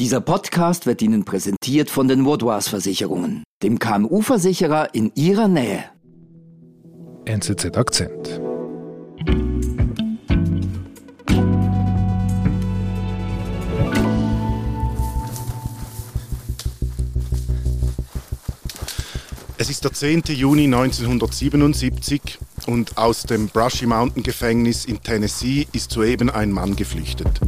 Dieser 0.00 0.22
Podcast 0.22 0.86
wird 0.86 1.02
Ihnen 1.02 1.26
präsentiert 1.26 1.90
von 1.90 2.08
den 2.08 2.24
Vaudois 2.24 2.62
Versicherungen, 2.62 3.44
dem 3.62 3.78
KMU-Versicherer 3.78 4.94
in 4.94 5.12
Ihrer 5.14 5.46
Nähe. 5.46 5.84
NZZ 7.26 7.76
Akzent. 7.76 8.40
Es 19.58 19.68
ist 19.68 19.84
der 19.84 19.92
10. 19.92 20.22
Juni 20.28 20.64
1977 20.64 22.38
und 22.66 22.96
aus 22.96 23.24
dem 23.24 23.48
Brushy 23.48 23.84
Mountain 23.84 24.22
Gefängnis 24.22 24.86
in 24.86 25.02
Tennessee 25.02 25.66
ist 25.74 25.90
soeben 25.90 26.30
ein 26.30 26.52
Mann 26.52 26.74
geflüchtet. 26.74 27.38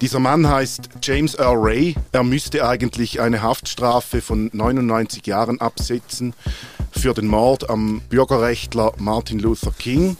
Dieser 0.00 0.18
Mann 0.18 0.48
heißt 0.48 0.90
James 1.02 1.34
Earl 1.34 1.58
Ray. 1.58 1.94
Er 2.12 2.24
müsste 2.24 2.66
eigentlich 2.66 3.20
eine 3.20 3.42
Haftstrafe 3.42 4.20
von 4.20 4.50
99 4.52 5.26
Jahren 5.26 5.60
absitzen 5.60 6.34
für 6.90 7.14
den 7.14 7.26
Mord 7.26 7.70
am 7.70 8.00
Bürgerrechtler 8.08 8.92
Martin 8.98 9.38
Luther 9.38 9.72
King. 9.72 10.16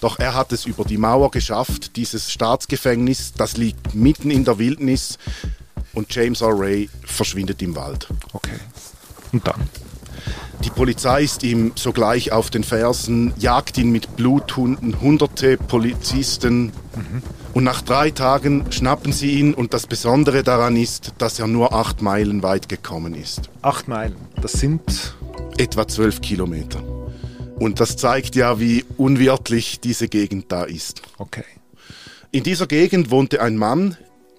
Doch 0.00 0.18
er 0.18 0.34
hat 0.34 0.52
es 0.52 0.64
über 0.64 0.84
die 0.84 0.96
Mauer 0.96 1.30
geschafft, 1.30 1.96
dieses 1.96 2.30
Staatsgefängnis, 2.32 3.34
das 3.34 3.56
liegt 3.56 3.94
mitten 3.94 4.30
in 4.30 4.44
der 4.44 4.58
Wildnis 4.58 5.18
und 5.92 6.14
James 6.14 6.40
Earl 6.40 6.56
Ray 6.56 6.90
verschwindet 7.04 7.60
im 7.62 7.76
Wald. 7.76 8.08
Okay. 8.32 8.58
Und 9.32 9.46
dann? 9.46 9.68
Die 10.64 10.70
Polizei 10.70 11.22
ist 11.22 11.42
ihm 11.42 11.72
sogleich 11.74 12.32
auf 12.32 12.50
den 12.50 12.64
Fersen, 12.64 13.32
jagt 13.38 13.78
ihn 13.78 13.90
mit 13.90 14.16
Bluthunden, 14.16 15.00
hunderte 15.00 15.56
Polizisten. 15.56 16.72
Mhm. 16.94 17.22
Und 17.52 17.64
nach 17.64 17.82
drei 17.82 18.10
Tagen 18.10 18.70
schnappen 18.70 19.12
sie 19.12 19.32
ihn 19.32 19.54
und 19.54 19.74
das 19.74 19.86
Besondere 19.86 20.42
daran 20.42 20.76
ist, 20.76 21.14
dass 21.18 21.38
er 21.40 21.48
nur 21.48 21.72
acht 21.72 22.00
Meilen 22.00 22.42
weit 22.42 22.68
gekommen 22.68 23.14
ist. 23.14 23.50
Acht 23.62 23.88
Meilen, 23.88 24.16
das 24.40 24.52
sind 24.52 25.16
etwa 25.58 25.88
zwölf 25.88 26.20
Kilometer. 26.20 26.82
Und 27.58 27.80
das 27.80 27.96
zeigt 27.96 28.36
ja, 28.36 28.60
wie 28.60 28.84
unwirtlich 28.96 29.80
diese 29.80 30.08
Gegend 30.08 30.50
da 30.50 30.64
ist. 30.64 31.02
Okay. 31.18 31.44
In 32.30 32.44
dieser 32.44 32.66
Gegend 32.66 33.10
wohnte 33.10 33.42
ein 33.42 33.56
Mann, 33.56 33.96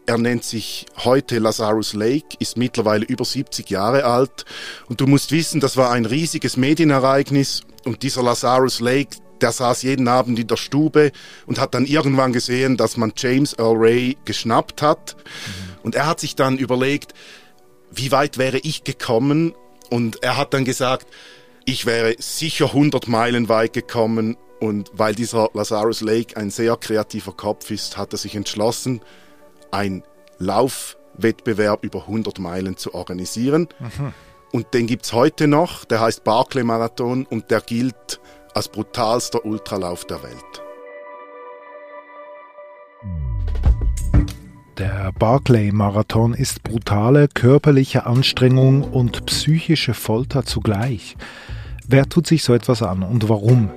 er 0.07 0.17
nennt 0.17 0.43
sich 0.43 0.87
heute 0.97 1.39
Lazarus 1.39 1.93
Lake, 1.93 2.35
ist 2.39 2.57
mittlerweile 2.57 3.05
über 3.05 3.23
70 3.23 3.69
Jahre 3.69 4.05
alt. 4.05 4.45
Und 4.87 4.99
du 4.99 5.07
musst 5.07 5.31
wissen, 5.31 5.59
das 5.61 5.77
war 5.77 5.91
ein 5.91 6.05
riesiges 6.05 6.57
Medienereignis. 6.57 7.61
Und 7.85 8.01
dieser 8.03 8.23
Lazarus 8.23 8.79
Lake, 8.79 9.17
der 9.41 9.51
saß 9.51 9.81
jeden 9.83 10.07
Abend 10.07 10.39
in 10.39 10.47
der 10.47 10.57
Stube 10.57 11.11
und 11.45 11.59
hat 11.59 11.73
dann 11.73 11.85
irgendwann 11.85 12.33
gesehen, 12.33 12.77
dass 12.77 12.97
man 12.97 13.13
James 13.15 13.53
Earl 13.57 13.77
Ray 13.77 14.17
geschnappt 14.25 14.81
hat. 14.81 15.15
Mhm. 15.17 15.79
Und 15.83 15.95
er 15.95 16.05
hat 16.05 16.19
sich 16.19 16.35
dann 16.35 16.57
überlegt, 16.57 17.13
wie 17.91 18.11
weit 18.11 18.37
wäre 18.37 18.59
ich 18.59 18.83
gekommen? 18.83 19.53
Und 19.89 20.23
er 20.23 20.37
hat 20.37 20.53
dann 20.53 20.65
gesagt, 20.65 21.07
ich 21.65 21.85
wäre 21.85 22.15
sicher 22.19 22.67
100 22.67 23.07
Meilen 23.07 23.49
weit 23.49 23.73
gekommen. 23.73 24.37
Und 24.59 24.91
weil 24.93 25.15
dieser 25.15 25.49
Lazarus 25.53 26.01
Lake 26.01 26.37
ein 26.37 26.51
sehr 26.51 26.77
kreativer 26.77 27.33
Kopf 27.33 27.71
ist, 27.71 27.97
hat 27.97 28.13
er 28.13 28.17
sich 28.17 28.35
entschlossen, 28.35 29.01
ein 29.71 30.03
Laufwettbewerb 30.37 31.83
über 31.83 32.01
100 32.01 32.39
Meilen 32.39 32.77
zu 32.77 32.93
organisieren. 32.93 33.67
Mhm. 33.79 34.13
Und 34.51 34.73
den 34.73 34.85
gibt 34.85 35.05
es 35.05 35.13
heute 35.13 35.47
noch, 35.47 35.85
der 35.85 36.01
heißt 36.01 36.23
Barclay 36.23 36.63
Marathon 36.63 37.25
und 37.25 37.51
der 37.51 37.61
gilt 37.61 38.19
als 38.53 38.67
brutalster 38.67 39.45
Ultralauf 39.45 40.05
der 40.05 40.23
Welt. 40.23 40.63
Der 44.77 45.11
Barclay-Marathon 45.11 46.33
ist 46.33 46.63
brutale 46.63 47.27
körperliche 47.27 48.05
Anstrengung 48.05 48.83
und 48.83 49.25
psychische 49.27 49.93
Folter 49.93 50.43
zugleich. 50.43 51.15
Wer 51.87 52.07
tut 52.09 52.25
sich 52.25 52.43
so 52.43 52.53
etwas 52.53 52.81
an 52.81 53.03
und 53.03 53.29
warum? 53.29 53.69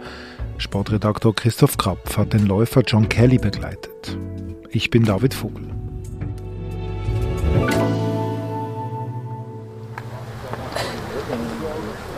Sportredaktor 0.57 1.35
Christoph 1.35 1.77
Krapf 1.77 2.17
hat 2.17 2.33
den 2.33 2.46
Läufer 2.46 2.83
John 2.86 3.08
Kelly 3.08 3.39
begleitet. 3.39 4.17
Ich 4.70 4.89
bin 4.89 5.05
David 5.05 5.35
Vogel. 5.35 5.73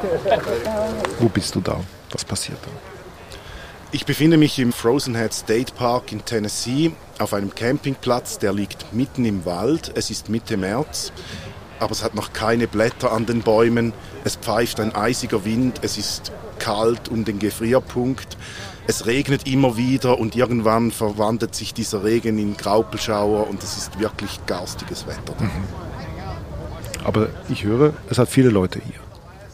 Wo 1.21 1.29
bist 1.29 1.55
du 1.55 1.61
da? 1.61 1.81
Was 2.13 2.25
passiert 2.25 2.59
da? 2.63 2.71
Ich 3.93 4.05
befinde 4.05 4.37
mich 4.37 4.59
im 4.59 4.73
Frozen 4.73 5.15
Head 5.15 5.33
State 5.33 5.73
Park 5.75 6.13
in 6.13 6.25
Tennessee 6.25 6.93
auf 7.19 7.33
einem 7.33 7.55
Campingplatz, 7.55 8.39
der 8.39 8.53
liegt 8.53 8.93
mitten 8.93 9.25
im 9.25 9.45
Wald. 9.47 9.93
Es 9.95 10.11
ist 10.11 10.29
Mitte 10.29 10.57
März, 10.57 11.13
aber 11.79 11.93
es 11.93 12.03
hat 12.03 12.15
noch 12.15 12.33
keine 12.33 12.67
Blätter 12.67 13.13
an 13.13 13.27
den 13.27 13.43
Bäumen. 13.43 13.93
Es 14.25 14.37
pfeift 14.37 14.81
ein 14.81 14.95
eisiger 14.95 15.45
Wind, 15.45 15.81
es 15.83 15.99
ist 15.99 16.33
kalt 16.59 17.09
um 17.09 17.25
den 17.25 17.39
Gefrierpunkt. 17.39 18.37
Es 18.89 19.07
regnet 19.07 19.47
immer 19.47 19.77
wieder 19.77 20.19
und 20.19 20.37
irgendwann 20.37 20.91
verwandelt 20.91 21.55
sich 21.55 21.75
dieser 21.75 22.05
Regen 22.05 22.39
in 22.39 22.57
Graupelschauer 22.57 23.49
und 23.49 23.63
es 23.63 23.77
ist 23.77 23.99
wirklich 23.99 24.45
garstiges 24.47 25.07
Wetter. 25.07 25.35
Mhm. 25.39 25.51
Aber 27.05 27.29
ich 27.49 27.65
höre, 27.65 27.95
es 28.11 28.19
hat 28.19 28.29
viele 28.29 28.51
Leute 28.51 28.81
hier. 28.85 29.01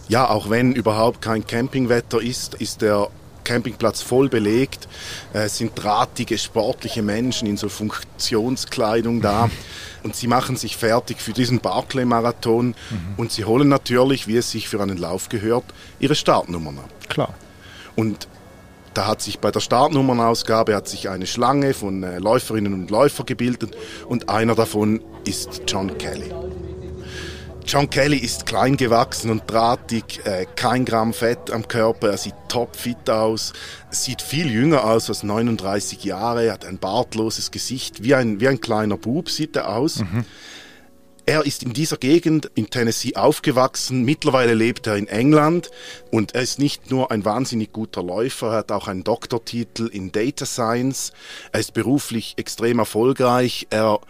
Ja, 0.08 0.28
auch 0.28 0.50
wenn 0.50 0.72
überhaupt 0.72 1.22
kein 1.22 1.46
Campingwetter 1.46 2.20
ist, 2.20 2.54
ist 2.54 2.82
der 2.82 3.08
Campingplatz 3.44 4.02
voll 4.02 4.28
belegt. 4.28 4.88
Es 5.32 5.58
sind 5.58 5.72
drahtige, 5.74 6.38
sportliche 6.38 7.02
Menschen 7.02 7.48
in 7.48 7.56
so 7.56 7.68
Funktionskleidung 7.68 9.20
da. 9.20 9.50
Und 10.02 10.16
sie 10.16 10.26
machen 10.26 10.56
sich 10.56 10.76
fertig 10.76 11.20
für 11.20 11.32
diesen 11.32 11.60
Barclay-Marathon. 11.60 12.68
Mhm. 12.68 12.74
Und 13.16 13.32
sie 13.32 13.44
holen 13.44 13.68
natürlich, 13.68 14.26
wie 14.26 14.36
es 14.36 14.50
sich 14.50 14.68
für 14.68 14.80
einen 14.80 14.96
Lauf 14.96 15.28
gehört, 15.28 15.64
ihre 16.00 16.14
Startnummern 16.14 16.78
ab. 16.78 16.90
Klar. 17.08 17.34
Und 17.94 18.28
da 18.94 19.06
hat 19.06 19.22
sich 19.22 19.38
bei 19.38 19.50
der 19.50 19.60
Startnummernausgabe 19.60 20.74
hat 20.74 20.88
sich 20.88 21.08
eine 21.08 21.26
Schlange 21.26 21.72
von 21.72 22.02
äh, 22.02 22.18
Läuferinnen 22.18 22.74
und 22.74 22.90
Läufern 22.90 23.26
gebildet 23.26 23.74
und 24.06 24.28
einer 24.28 24.54
davon 24.54 25.00
ist 25.24 25.62
John 25.66 25.96
Kelly. 25.96 26.30
John 27.66 27.88
Kelly 27.88 28.18
ist 28.18 28.46
klein 28.46 28.76
gewachsen 28.76 29.30
und 29.30 29.42
drahtig, 29.46 30.20
äh, 30.24 30.46
kein 30.56 30.84
Gramm 30.84 31.12
Fett 31.12 31.50
am 31.50 31.66
Körper, 31.68 32.10
er 32.10 32.16
sieht 32.16 32.34
topfit 32.48 33.08
aus, 33.08 33.52
sieht 33.90 34.22
viel 34.22 34.50
jünger 34.50 34.84
aus 34.84 35.08
als 35.08 35.22
39 35.22 36.04
Jahre, 36.04 36.46
er 36.46 36.52
hat 36.54 36.64
ein 36.64 36.78
bartloses 36.78 37.50
Gesicht, 37.50 38.02
wie 38.02 38.14
ein, 38.14 38.40
wie 38.40 38.48
ein 38.48 38.60
kleiner 38.60 38.96
Bub 38.96 39.30
sieht 39.30 39.56
er 39.56 39.74
aus. 39.74 40.00
Mhm. 40.00 40.24
Er 41.24 41.46
ist 41.46 41.62
in 41.62 41.72
dieser 41.72 41.98
Gegend 41.98 42.50
in 42.56 42.68
Tennessee 42.68 43.14
aufgewachsen. 43.14 44.02
Mittlerweile 44.02 44.54
lebt 44.54 44.88
er 44.88 44.96
in 44.96 45.06
England 45.06 45.70
und 46.10 46.34
er 46.34 46.42
ist 46.42 46.58
nicht 46.58 46.90
nur 46.90 47.12
ein 47.12 47.24
wahnsinnig 47.24 47.72
guter 47.72 48.02
Läufer, 48.02 48.48
er 48.48 48.58
hat 48.58 48.72
auch 48.72 48.88
einen 48.88 49.04
Doktortitel 49.04 49.86
in 49.86 50.10
Data 50.10 50.44
Science. 50.44 51.12
Er 51.52 51.60
ist 51.60 51.74
beruflich 51.74 52.34
extrem 52.38 52.80
erfolgreich. 52.80 53.68
Er 53.70 54.00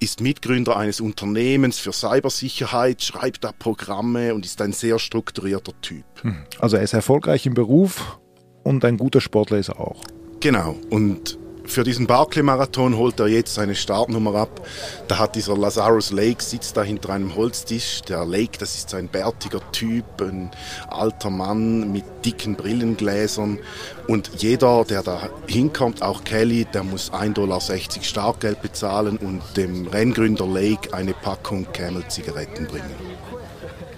ist 0.00 0.20
Mitgründer 0.20 0.76
eines 0.76 1.00
Unternehmens 1.00 1.78
für 1.78 1.92
Cybersicherheit, 1.92 3.02
schreibt 3.02 3.44
da 3.44 3.52
Programme 3.52 4.34
und 4.34 4.44
ist 4.44 4.60
ein 4.60 4.72
sehr 4.72 4.98
strukturierter 4.98 5.72
Typ. 5.80 6.04
Hm. 6.22 6.36
Also 6.58 6.76
er 6.76 6.82
ist 6.82 6.92
erfolgreich 6.92 7.46
im 7.46 7.54
Beruf 7.54 8.18
und 8.62 8.84
ein 8.84 8.96
guter 8.96 9.20
Sportler 9.20 9.58
ist 9.58 9.68
er 9.68 9.80
auch. 9.80 10.02
Genau. 10.40 10.76
Und 10.90 11.38
für 11.66 11.82
diesen 11.82 12.06
Barclay-Marathon 12.06 12.96
holt 12.96 13.18
er 13.20 13.26
jetzt 13.26 13.54
seine 13.54 13.74
Startnummer 13.74 14.34
ab. 14.34 14.66
Da 15.08 15.18
hat 15.18 15.34
dieser 15.34 15.56
Lazarus 15.56 16.12
Lake, 16.12 16.42
sitzt 16.42 16.76
da 16.76 16.82
hinter 16.82 17.10
einem 17.10 17.34
Holztisch. 17.34 18.02
Der 18.02 18.24
Lake, 18.24 18.58
das 18.58 18.74
ist 18.74 18.94
ein 18.94 19.08
bärtiger 19.08 19.60
Typ, 19.72 20.04
ein 20.20 20.50
alter 20.88 21.30
Mann 21.30 21.90
mit 21.90 22.04
dicken 22.24 22.54
Brillengläsern. 22.54 23.58
Und 24.06 24.30
jeder, 24.38 24.84
der 24.84 25.02
da 25.02 25.28
hinkommt, 25.46 26.02
auch 26.02 26.24
Kelly, 26.24 26.66
der 26.66 26.84
muss 26.84 27.12
1,60 27.12 27.32
Dollar 27.32 27.60
Startgeld 27.60 28.62
bezahlen 28.62 29.16
und 29.16 29.42
dem 29.56 29.86
Renngründer 29.86 30.46
Lake 30.46 30.92
eine 30.92 31.14
Packung 31.14 31.66
Camel-Zigaretten 31.72 32.66
bringen. 32.66 32.94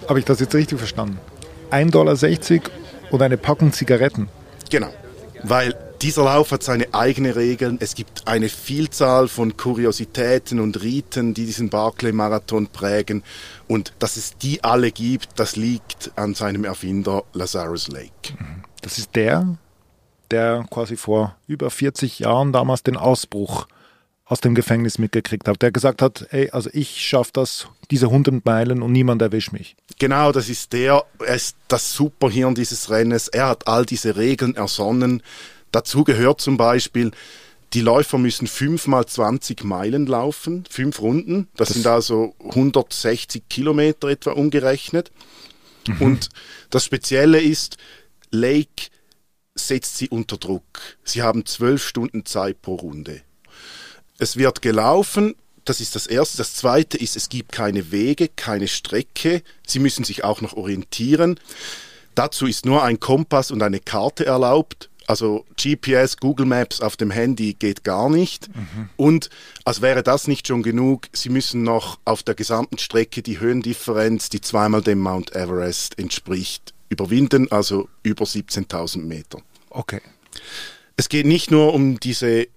Habe 0.07 0.19
ich 0.19 0.25
das 0.25 0.39
jetzt 0.39 0.55
richtig 0.55 0.77
verstanden? 0.77 1.19
1,60 1.71 1.91
Dollar 1.91 2.71
und 3.11 3.21
eine 3.21 3.37
Packung 3.37 3.73
Zigaretten? 3.73 4.29
Genau. 4.69 4.89
Weil 5.43 5.75
dieser 6.01 6.23
Lauf 6.23 6.51
hat 6.51 6.63
seine 6.63 6.93
eigenen 6.93 7.31
Regeln. 7.31 7.77
Es 7.79 7.95
gibt 7.95 8.27
eine 8.27 8.49
Vielzahl 8.49 9.27
von 9.27 9.57
Kuriositäten 9.57 10.59
und 10.59 10.81
Riten, 10.81 11.33
die 11.33 11.45
diesen 11.45 11.69
Barclay-Marathon 11.69 12.67
prägen. 12.67 13.23
Und 13.67 13.93
dass 13.99 14.17
es 14.17 14.37
die 14.37 14.63
alle 14.63 14.91
gibt, 14.91 15.39
das 15.39 15.55
liegt 15.55 16.11
an 16.15 16.33
seinem 16.35 16.65
Erfinder 16.65 17.23
Lazarus 17.33 17.87
Lake. 17.87 18.33
Mhm. 18.37 18.63
Das 18.81 18.97
ist 18.97 19.15
der, 19.15 19.57
der 20.31 20.65
quasi 20.69 20.95
vor 20.95 21.35
über 21.47 21.69
40 21.69 22.19
Jahren 22.19 22.53
damals 22.53 22.83
den 22.83 22.97
Ausbruch 22.97 23.67
aus 24.27 24.41
dem 24.41 24.55
Gefängnis 24.55 24.97
mitgekriegt 24.97 25.47
hat, 25.47 25.61
der 25.61 25.71
gesagt 25.71 26.01
hat, 26.01 26.27
ey, 26.31 26.49
also 26.51 26.69
ich 26.73 27.01
schaffe 27.01 27.31
das, 27.33 27.67
diese 27.91 28.07
100 28.07 28.45
Meilen 28.45 28.81
und 28.81 28.91
niemand 28.91 29.21
erwischt 29.21 29.53
mich. 29.53 29.77
Genau, 29.99 30.33
das 30.33 30.49
ist 30.49 30.73
der, 30.73 31.05
er 31.25 31.35
ist 31.35 31.55
das 31.69 31.93
Superhirn 31.93 32.53
dieses 32.53 32.89
Rennens, 32.89 33.29
er 33.29 33.47
hat 33.47 33.67
all 33.67 33.85
diese 33.85 34.17
Regeln 34.17 34.55
ersonnen, 34.55 35.23
Dazu 35.77 36.03
gehört 36.03 36.41
zum 36.41 36.57
Beispiel, 36.57 37.11
Die 37.73 37.81
Läufer 37.81 38.17
müssen 38.17 38.47
fünfmal 38.47 39.05
20 39.05 39.63
Meilen 39.63 40.07
laufen, 40.07 40.63
fünf 40.67 41.01
Runden. 41.01 41.49
Das, 41.55 41.67
das 41.67 41.75
sind 41.75 41.85
also 41.85 42.33
160 42.39 43.43
Kilometer 43.47 44.07
etwa 44.07 44.31
umgerechnet. 44.31 45.11
Mhm. 45.87 46.01
Und 46.01 46.29
das 46.71 46.83
Spezielle 46.83 47.39
ist, 47.39 47.77
Lake 48.31 48.87
setzt 49.53 49.99
sie 49.99 50.09
unter 50.09 50.37
Druck. 50.37 50.97
Sie 51.03 51.21
haben 51.21 51.45
zwölf 51.45 51.85
Stunden 51.85 52.25
Zeit 52.25 52.59
pro 52.63 52.73
Runde. 52.73 53.21
Es 54.17 54.35
wird 54.35 54.63
gelaufen, 54.63 55.35
das 55.63 55.79
ist 55.79 55.95
das 55.95 56.07
Erste. 56.07 56.39
Das 56.39 56.55
Zweite 56.55 56.97
ist, 56.97 57.15
es 57.15 57.29
gibt 57.29 57.51
keine 57.51 57.91
Wege, 57.91 58.29
keine 58.29 58.67
Strecke. 58.67 59.43
Sie 59.67 59.77
müssen 59.77 60.03
sich 60.03 60.23
auch 60.23 60.41
noch 60.41 60.53
orientieren. 60.53 61.39
Dazu 62.15 62.47
ist 62.47 62.65
nur 62.65 62.81
ein 62.81 62.99
Kompass 62.99 63.51
und 63.51 63.61
eine 63.61 63.79
Karte 63.79 64.25
erlaubt. 64.25 64.89
Also 65.07 65.45
GPS, 65.55 66.17
Google 66.17 66.45
Maps 66.45 66.81
auf 66.81 66.97
dem 66.97 67.11
Handy 67.11 67.53
geht 67.53 67.85
gar 67.85 68.09
nicht. 68.09 68.53
Mhm. 68.53 68.89
Und 68.97 69.29
als 69.63 69.81
wäre 69.81 70.03
das 70.03 70.27
nicht 70.27 70.47
schon 70.47 70.63
genug, 70.63 71.07
Sie 71.13 71.29
müssen 71.29 71.63
noch 71.63 71.97
auf 72.03 72.23
der 72.23 72.35
gesamten 72.35 72.77
Strecke 72.77 73.23
die 73.23 73.39
Höhendifferenz, 73.39 74.27
die 74.29 74.41
zweimal 74.41 74.81
dem 74.81 74.99
Mount 74.99 75.33
Everest 75.33 75.97
entspricht, 75.97 76.73
überwinden, 76.89 77.49
also 77.51 77.87
über 78.03 78.25
17.000 78.25 78.99
Meter. 79.03 79.39
Okay. 79.69 80.01
Es 80.97 81.07
geht 81.07 81.25
nicht 81.25 81.51
nur 81.51 81.73
um 81.73 81.99
diese 82.01 82.47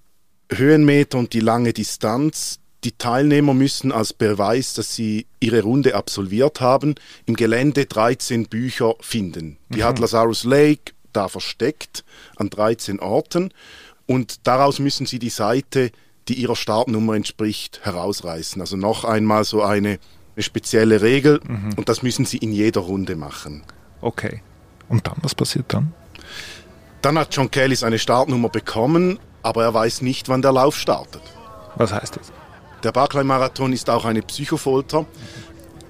Höhenmeter 0.52 1.18
und 1.18 1.32
die 1.32 1.40
lange 1.40 1.72
Distanz. 1.72 2.58
Die 2.82 2.92
Teilnehmer 2.92 3.54
müssen 3.54 3.92
als 3.92 4.12
Beweis, 4.12 4.74
dass 4.74 4.96
sie 4.96 5.26
ihre 5.38 5.62
Runde 5.62 5.94
absolviert 5.94 6.60
haben, 6.60 6.96
im 7.26 7.36
Gelände 7.36 7.86
13 7.86 8.48
Bücher 8.48 8.94
finden. 9.00 9.58
Die 9.68 9.80
mhm. 9.80 9.84
hat 9.84 9.98
Lazarus 10.00 10.42
Lake 10.44 10.92
da 11.12 11.28
versteckt 11.28 12.04
an 12.36 12.50
13 12.50 13.00
Orten 13.00 13.52
und 14.06 14.46
daraus 14.46 14.78
müssen 14.78 15.06
sie 15.06 15.18
die 15.18 15.30
Seite, 15.30 15.90
die 16.28 16.34
ihrer 16.34 16.56
Startnummer 16.56 17.14
entspricht, 17.14 17.80
herausreißen. 17.84 18.60
Also 18.60 18.76
noch 18.76 19.04
einmal 19.04 19.44
so 19.44 19.62
eine, 19.62 19.98
eine 20.36 20.42
spezielle 20.42 21.02
Regel 21.02 21.40
mhm. 21.46 21.74
und 21.76 21.88
das 21.88 22.02
müssen 22.02 22.24
sie 22.24 22.38
in 22.38 22.52
jeder 22.52 22.80
Runde 22.80 23.16
machen. 23.16 23.62
Okay. 24.00 24.42
Und 24.88 25.06
dann, 25.06 25.16
was 25.22 25.34
passiert 25.34 25.66
dann? 25.68 25.92
Dann 27.02 27.18
hat 27.18 27.34
John 27.34 27.50
Kelly 27.50 27.76
seine 27.76 27.98
Startnummer 27.98 28.48
bekommen, 28.48 29.18
aber 29.42 29.64
er 29.64 29.74
weiß 29.74 30.02
nicht, 30.02 30.28
wann 30.28 30.42
der 30.42 30.52
Lauf 30.52 30.76
startet. 30.76 31.22
Was 31.76 31.92
heißt 31.92 32.16
das? 32.16 32.32
Der 32.82 32.92
Barclay-Marathon 32.92 33.72
ist 33.72 33.88
auch 33.90 34.04
eine 34.04 34.22
Psychofolter, 34.22 35.06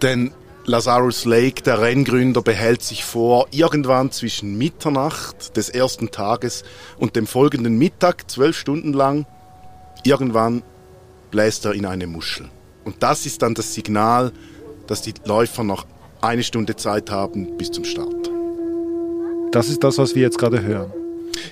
denn 0.02 0.32
Lazarus 0.70 1.24
Lake, 1.24 1.62
der 1.62 1.80
Renngründer, 1.80 2.42
behält 2.42 2.80
sich 2.82 3.04
vor, 3.04 3.48
irgendwann 3.50 4.12
zwischen 4.12 4.56
Mitternacht 4.56 5.56
des 5.56 5.68
ersten 5.68 6.12
Tages 6.12 6.62
und 6.96 7.16
dem 7.16 7.26
folgenden 7.26 7.76
Mittag, 7.76 8.30
zwölf 8.30 8.56
Stunden 8.56 8.92
lang, 8.92 9.26
irgendwann 10.04 10.62
bläst 11.32 11.64
er 11.64 11.72
in 11.72 11.86
eine 11.86 12.06
Muschel. 12.06 12.48
Und 12.84 13.02
das 13.02 13.26
ist 13.26 13.42
dann 13.42 13.54
das 13.54 13.74
Signal, 13.74 14.30
dass 14.86 15.02
die 15.02 15.14
Läufer 15.24 15.64
noch 15.64 15.86
eine 16.20 16.44
Stunde 16.44 16.76
Zeit 16.76 17.10
haben 17.10 17.56
bis 17.56 17.72
zum 17.72 17.84
Start. 17.84 18.30
Das 19.50 19.68
ist 19.68 19.82
das, 19.82 19.98
was 19.98 20.14
wir 20.14 20.22
jetzt 20.22 20.38
gerade 20.38 20.62
hören. 20.62 20.92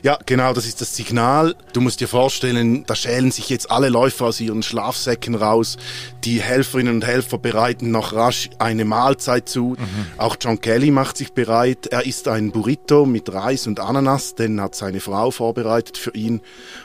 Ja, 0.03 0.19
genau, 0.27 0.53
das 0.53 0.67
ist 0.67 0.81
das 0.81 0.95
Signal. 0.95 1.55
Du 1.73 1.81
musst 1.81 2.01
dir 2.01 2.09
vorstellen, 2.09 2.85
da 2.87 2.95
schälen 2.95 3.31
sich 3.31 3.49
jetzt 3.49 3.71
alle 3.71 3.89
Läufer 3.89 4.27
aus 4.27 4.41
ihren 4.41 4.63
Schlafsäcken 4.63 5.35
raus. 5.35 5.77
Die 6.25 6.41
Helferinnen 6.41 6.97
und 6.97 7.07
Helfer 7.07 7.39
bereiten 7.39 7.91
noch 7.91 8.13
rasch 8.13 8.51
eine 8.59 8.85
Mahlzeit 8.85 9.49
zu. 9.49 9.77
Mhm. 9.79 10.07
Auch 10.19 10.37
John 10.41 10.61
Kelly 10.61 10.91
macht 10.91 11.17
sich 11.17 11.33
bereit. 11.33 11.87
Er 11.87 12.07
isst 12.07 12.29
ein 12.29 12.51
Burrito 12.51 13.07
mit 13.07 13.33
Reis 13.33 13.67
und 13.67 13.81
Ananas, 13.81 14.35
den 14.35 14.61
hat 14.61 14.75
seine 14.75 15.01
Frau 15.01 15.31
vorbereitet 15.31 15.99
für 15.99 16.15
ihn. 16.15 16.41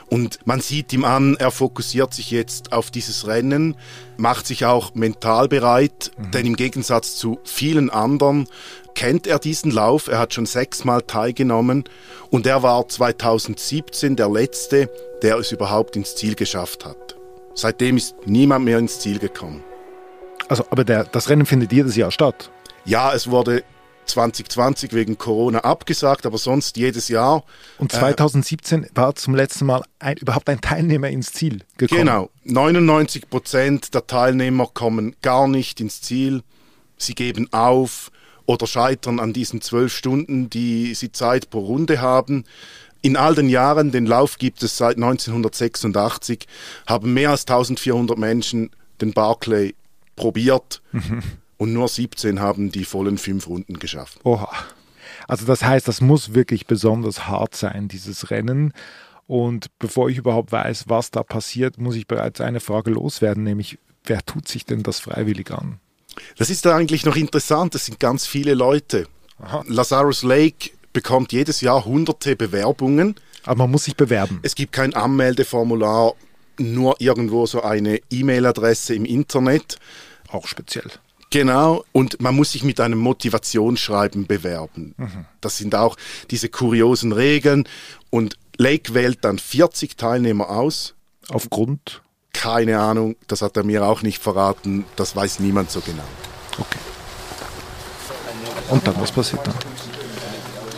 Und 0.08 0.38
man 0.44 0.60
sieht 0.60 0.92
ihm 0.92 1.04
an, 1.04 1.36
er 1.38 1.50
fokussiert 1.50 2.14
sich 2.14 2.30
jetzt 2.30 2.72
auf 2.72 2.90
dieses 2.90 3.26
Rennen, 3.26 3.76
macht 4.16 4.46
sich 4.46 4.64
auch 4.64 4.94
mental 4.94 5.48
bereit, 5.48 6.10
mhm. 6.16 6.30
denn 6.30 6.46
im 6.46 6.56
Gegensatz 6.56 7.16
zu 7.16 7.38
vielen 7.44 7.90
anderen 7.90 8.46
kennt 8.94 9.26
er 9.26 9.38
diesen 9.38 9.70
Lauf. 9.70 10.08
Er 10.08 10.18
hat 10.18 10.34
schon 10.34 10.46
sechsmal 10.46 11.02
teilgenommen 11.02 11.84
und 12.30 12.46
er 12.46 12.62
war 12.62 12.88
2017 12.88 14.16
der 14.16 14.28
Letzte, 14.28 14.90
der 15.22 15.36
es 15.38 15.52
überhaupt 15.52 15.96
ins 15.96 16.16
Ziel 16.16 16.34
geschafft 16.34 16.84
hat. 16.84 17.16
Seitdem 17.54 17.96
ist 17.96 18.14
niemand 18.26 18.64
mehr 18.64 18.78
ins 18.78 19.00
Ziel 19.00 19.18
gekommen. 19.18 19.62
Also, 20.48 20.64
aber 20.70 20.84
der, 20.84 21.04
das 21.04 21.28
Rennen 21.28 21.46
findet 21.46 21.72
jedes 21.72 21.96
Jahr 21.96 22.10
statt? 22.10 22.50
Ja, 22.84 23.14
es 23.14 23.30
wurde 23.30 23.64
2020 24.06 24.92
wegen 24.92 25.16
Corona 25.18 25.60
abgesagt, 25.60 26.26
aber 26.26 26.38
sonst 26.38 26.76
jedes 26.76 27.08
Jahr. 27.08 27.44
Und 27.78 27.92
2017 27.92 28.84
äh, 28.84 28.88
war 28.94 29.14
zum 29.14 29.34
letzten 29.34 29.66
Mal 29.66 29.82
ein, 29.98 30.16
überhaupt 30.18 30.48
ein 30.48 30.60
Teilnehmer 30.60 31.08
ins 31.08 31.32
Ziel 31.32 31.62
gekommen. 31.78 32.00
Genau, 32.00 32.30
99 32.44 33.30
Prozent 33.30 33.94
der 33.94 34.06
Teilnehmer 34.06 34.68
kommen 34.72 35.16
gar 35.22 35.48
nicht 35.48 35.80
ins 35.80 36.02
Ziel. 36.02 36.42
Sie 36.96 37.14
geben 37.14 37.48
auf 37.52 38.10
oder 38.46 38.66
scheitern 38.66 39.20
an 39.20 39.32
diesen 39.32 39.60
zwölf 39.60 39.94
Stunden, 39.94 40.50
die 40.50 40.94
sie 40.94 41.12
Zeit 41.12 41.50
pro 41.50 41.60
Runde 41.60 42.00
haben. 42.00 42.44
In 43.02 43.16
all 43.16 43.34
den 43.34 43.48
Jahren, 43.48 43.90
den 43.90 44.06
Lauf 44.06 44.38
gibt 44.38 44.62
es 44.62 44.76
seit 44.76 44.96
1986, 44.96 46.46
haben 46.86 47.12
mehr 47.12 47.30
als 47.30 47.42
1400 47.42 48.18
Menschen 48.18 48.70
den 49.00 49.12
Barclay 49.12 49.74
probiert 50.16 50.82
mhm. 50.92 51.22
und 51.56 51.72
nur 51.72 51.88
17 51.88 52.40
haben 52.40 52.70
die 52.70 52.84
vollen 52.84 53.18
fünf 53.18 53.46
Runden 53.46 53.78
geschafft. 53.78 54.20
Oha. 54.24 54.48
Also 55.28 55.46
das 55.46 55.62
heißt, 55.62 55.88
das 55.88 56.00
muss 56.00 56.34
wirklich 56.34 56.66
besonders 56.66 57.26
hart 57.26 57.54
sein, 57.54 57.88
dieses 57.88 58.30
Rennen. 58.30 58.72
Und 59.26 59.66
bevor 59.78 60.10
ich 60.10 60.18
überhaupt 60.18 60.52
weiß, 60.52 60.84
was 60.88 61.10
da 61.10 61.22
passiert, 61.22 61.78
muss 61.78 61.96
ich 61.96 62.06
bereits 62.06 62.40
eine 62.40 62.60
Frage 62.60 62.90
loswerden, 62.90 63.42
nämlich 63.42 63.78
wer 64.04 64.24
tut 64.24 64.48
sich 64.48 64.64
denn 64.64 64.82
das 64.82 65.00
freiwillig 65.00 65.50
an? 65.50 65.80
Das 66.36 66.50
ist 66.50 66.64
da 66.64 66.76
eigentlich 66.76 67.04
noch 67.04 67.16
interessant. 67.16 67.74
Das 67.74 67.86
sind 67.86 68.00
ganz 68.00 68.26
viele 68.26 68.54
Leute. 68.54 69.06
Aha. 69.38 69.64
Lazarus 69.66 70.22
Lake 70.22 70.70
bekommt 70.92 71.32
jedes 71.32 71.60
Jahr 71.60 71.84
hunderte 71.84 72.36
Bewerbungen. 72.36 73.16
Aber 73.44 73.64
man 73.64 73.70
muss 73.72 73.84
sich 73.84 73.96
bewerben. 73.96 74.40
Es 74.42 74.54
gibt 74.54 74.72
kein 74.72 74.94
Anmeldeformular, 74.94 76.14
nur 76.58 77.00
irgendwo 77.00 77.46
so 77.46 77.62
eine 77.62 78.00
E-Mail-Adresse 78.10 78.94
im 78.94 79.04
Internet. 79.04 79.78
Auch 80.28 80.46
speziell. 80.46 80.90
Genau, 81.30 81.84
und 81.90 82.22
man 82.22 82.36
muss 82.36 82.52
sich 82.52 82.62
mit 82.62 82.78
einem 82.78 82.98
Motivationsschreiben 82.98 84.26
bewerben. 84.26 84.94
Mhm. 84.96 85.24
Das 85.40 85.58
sind 85.58 85.74
auch 85.74 85.96
diese 86.30 86.48
kuriosen 86.48 87.12
Regeln. 87.12 87.68
Und 88.10 88.38
Lake 88.56 88.94
wählt 88.94 89.24
dann 89.24 89.38
40 89.38 89.96
Teilnehmer 89.96 90.48
aus. 90.50 90.94
Aufgrund? 91.28 92.02
Keine 92.34 92.78
Ahnung, 92.78 93.16
das 93.26 93.40
hat 93.40 93.56
er 93.56 93.64
mir 93.64 93.86
auch 93.86 94.02
nicht 94.02 94.22
verraten, 94.22 94.84
das 94.96 95.16
weiß 95.16 95.40
niemand 95.40 95.70
so 95.70 95.80
genau. 95.80 96.04
Okay. 96.58 96.78
Und 98.68 98.86
dann, 98.86 99.00
was 99.00 99.10
passiert 99.10 99.46
dann? 99.46 99.54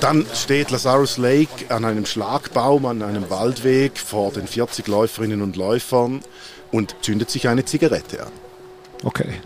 Dann 0.01 0.27
steht 0.35 0.71
Lazarus 0.71 1.17
Lake 1.17 1.75
an 1.75 1.85
einem 1.85 2.07
Schlagbaum, 2.07 2.87
an 2.87 3.03
einem 3.03 3.29
Waldweg 3.31 3.99
vor 3.99 4.31
den 4.31 4.47
40 4.47 4.87
Läuferinnen 4.87 5.43
und 5.43 5.57
Läufern 5.57 6.23
und 6.71 6.95
zündet 7.01 7.31
sich 7.31 7.49
eine 7.49 7.65
Zigarette 7.65 8.27
an. 8.27 8.33
Okay. 9.03 9.41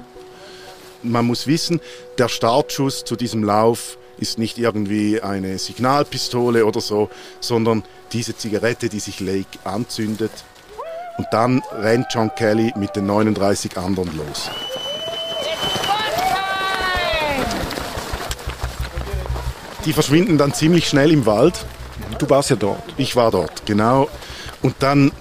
Man 1.02 1.24
muss 1.24 1.46
wissen, 1.46 1.80
der 2.18 2.28
Startschuss 2.28 3.04
zu 3.04 3.16
diesem 3.16 3.44
Lauf 3.44 3.96
ist 4.18 4.38
nicht 4.38 4.58
irgendwie 4.58 5.20
eine 5.22 5.58
Signalpistole 5.58 6.66
oder 6.66 6.80
so, 6.80 7.08
sondern 7.40 7.84
diese 8.12 8.36
Zigarette, 8.36 8.88
die 8.88 9.00
sich 9.00 9.20
Lake 9.20 9.58
anzündet, 9.64 10.32
und 11.20 11.26
dann 11.32 11.62
rennt 11.72 12.06
John 12.08 12.34
Kelly 12.34 12.72
mit 12.76 12.96
den 12.96 13.04
39 13.04 13.76
anderen 13.76 14.16
los. 14.16 14.48
Die 19.84 19.92
verschwinden 19.92 20.38
dann 20.38 20.54
ziemlich 20.54 20.88
schnell 20.88 21.12
im 21.12 21.26
Wald. 21.26 21.66
Du 22.18 22.30
warst 22.30 22.48
ja 22.48 22.56
dort. 22.56 22.82
Ich 22.96 23.16
war 23.16 23.30
dort, 23.30 23.66
genau. 23.66 24.08
Und 24.62 24.76
dann 24.78 25.12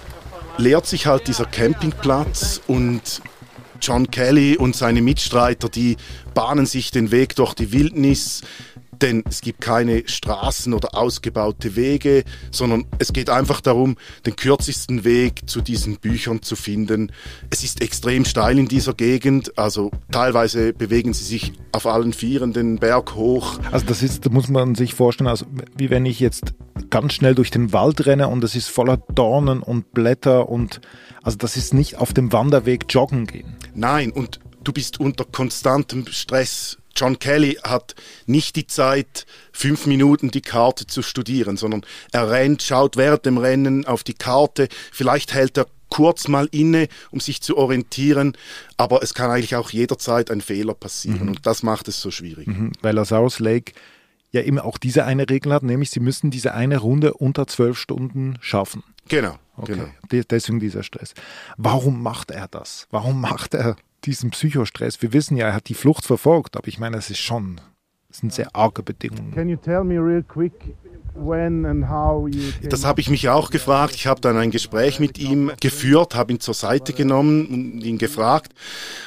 leert 0.55 0.85
sich 0.85 1.05
halt 1.05 1.27
dieser 1.27 1.43
Campingplatz 1.43 2.61
und 2.65 3.21
John 3.81 4.09
Kelly 4.09 4.55
und 4.55 4.77
seine 4.77 5.01
Mitstreiter, 5.01 5.67
die 5.67 5.97
bahnen 6.33 6.65
sich 6.65 6.91
den 6.91 7.11
Weg 7.11 7.35
durch 7.35 7.53
die 7.55 7.73
Wildnis. 7.73 8.39
Denn 9.01 9.23
es 9.27 9.41
gibt 9.41 9.61
keine 9.61 10.03
Straßen 10.05 10.73
oder 10.73 10.95
ausgebaute 10.95 11.75
Wege, 11.75 12.23
sondern 12.51 12.85
es 12.97 13.13
geht 13.13 13.29
einfach 13.29 13.61
darum, 13.61 13.95
den 14.25 14.35
kürzesten 14.35 15.03
Weg 15.03 15.49
zu 15.49 15.61
diesen 15.61 15.97
Büchern 15.97 16.41
zu 16.41 16.55
finden. 16.55 17.11
Es 17.49 17.63
ist 17.63 17.81
extrem 17.81 18.25
steil 18.25 18.59
in 18.59 18.67
dieser 18.67 18.93
Gegend, 18.93 19.57
also 19.57 19.91
teilweise 20.11 20.73
bewegen 20.73 21.13
sie 21.13 21.23
sich 21.23 21.53
auf 21.71 21.85
allen 21.85 22.13
Vieren 22.13 22.51
den 22.51 22.77
Berg 22.77 23.15
hoch. 23.15 23.59
Also 23.71 23.85
das 23.85 24.03
ist, 24.03 24.25
da 24.25 24.29
muss 24.29 24.49
man 24.49 24.75
sich 24.75 24.93
vorstellen, 24.93 25.29
also 25.29 25.45
wie 25.77 25.89
wenn 25.89 26.05
ich 26.05 26.19
jetzt 26.19 26.53
ganz 26.89 27.13
schnell 27.13 27.35
durch 27.35 27.51
den 27.51 27.71
Wald 27.71 28.05
renne 28.05 28.27
und 28.27 28.43
es 28.43 28.55
ist 28.55 28.69
voller 28.69 28.97
Dornen 28.97 29.61
und 29.61 29.93
Blätter 29.93 30.49
und 30.49 30.81
also 31.23 31.37
das 31.37 31.57
ist 31.57 31.73
nicht 31.73 31.97
auf 31.97 32.13
dem 32.13 32.31
Wanderweg 32.31 32.85
joggen 32.89 33.27
gehen. 33.27 33.55
Nein, 33.75 34.11
und 34.11 34.39
du 34.63 34.73
bist 34.73 34.99
unter 34.99 35.25
konstantem 35.25 36.05
Stress 36.07 36.78
John 36.99 37.19
Kelly 37.19 37.57
hat 37.63 37.95
nicht 38.25 38.55
die 38.55 38.67
Zeit, 38.67 39.25
fünf 39.53 39.85
Minuten 39.85 40.31
die 40.31 40.41
Karte 40.41 40.85
zu 40.85 41.01
studieren, 41.01 41.55
sondern 41.55 41.85
er 42.11 42.29
rennt, 42.29 42.61
schaut 42.61 42.97
während 42.97 43.25
dem 43.25 43.37
Rennen 43.37 43.85
auf 43.85 44.03
die 44.03 44.13
Karte, 44.13 44.67
vielleicht 44.91 45.33
hält 45.33 45.57
er 45.57 45.67
kurz 45.89 46.27
mal 46.27 46.47
inne, 46.51 46.87
um 47.11 47.19
sich 47.19 47.41
zu 47.41 47.57
orientieren, 47.57 48.33
aber 48.77 49.01
es 49.01 49.13
kann 49.13 49.31
eigentlich 49.31 49.55
auch 49.55 49.71
jederzeit 49.71 50.29
ein 50.29 50.41
Fehler 50.41 50.73
passieren 50.73 51.23
mhm. 51.23 51.29
und 51.29 51.45
das 51.45 51.63
macht 51.63 51.87
es 51.87 52.01
so 52.01 52.11
schwierig. 52.11 52.47
Mhm, 52.47 52.73
weil 52.81 52.95
Lazarus 52.95 53.39
Lake 53.39 53.73
ja 54.31 54.41
eben 54.41 54.59
auch 54.59 54.77
diese 54.77 55.05
eine 55.05 55.29
Regel 55.29 55.53
hat, 55.53 55.63
nämlich 55.63 55.89
sie 55.89 55.99
müssen 55.99 56.29
diese 56.31 56.53
eine 56.53 56.77
Runde 56.77 57.13
unter 57.13 57.47
zwölf 57.47 57.77
Stunden 57.77 58.37
schaffen. 58.41 58.83
Genau. 59.07 59.37
Okay. 59.57 59.73
genau. 60.11 60.23
Deswegen 60.29 60.59
dieser 60.59 60.83
Stress. 60.83 61.13
Warum 61.57 62.01
macht 62.03 62.31
er 62.31 62.47
das? 62.47 62.87
Warum 62.91 63.19
macht 63.19 63.53
er 63.55 63.75
diesen 64.05 64.31
Psychostress? 64.31 65.01
Wir 65.01 65.13
wissen 65.13 65.37
ja, 65.37 65.47
er 65.47 65.53
hat 65.53 65.69
die 65.69 65.73
Flucht 65.73 66.05
verfolgt, 66.05 66.57
aber 66.57 66.67
ich 66.67 66.79
meine, 66.79 66.97
es 66.97 67.09
ist 67.09 67.19
schon, 67.19 67.61
es 68.09 68.17
sind 68.17 68.33
sehr 68.33 68.55
arge 68.55 68.83
Bedingungen. 68.83 69.33
Can 69.33 69.49
you 69.49 69.57
tell 69.57 69.83
me 69.83 69.95
real 69.95 70.23
quick 70.23 70.53
das 72.69 72.85
habe 72.85 73.01
ich 73.01 73.09
mich 73.09 73.29
auch 73.29 73.49
gefragt. 73.49 73.95
Ich 73.95 74.07
habe 74.07 74.21
dann 74.21 74.37
ein 74.37 74.51
Gespräch 74.51 74.99
mit 74.99 75.17
ihm 75.17 75.51
geführt, 75.59 76.15
habe 76.15 76.33
ihn 76.33 76.39
zur 76.39 76.53
Seite 76.53 76.93
genommen 76.93 77.45
und 77.47 77.81
ihn 77.81 77.97
gefragt. 77.97 78.53